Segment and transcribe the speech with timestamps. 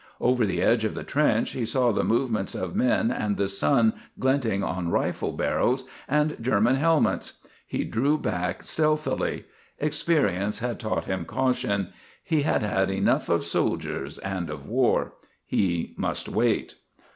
[0.19, 3.93] Over the edge of the trench he saw the movements of men and the sun
[4.17, 7.33] glistening on rifle barrels and German helmets.
[7.67, 9.45] He drew back stealthily.
[9.77, 11.89] Experience had taught him caution.
[12.23, 15.13] He had had enough of soldiers and of war.
[15.45, 16.77] He must wait.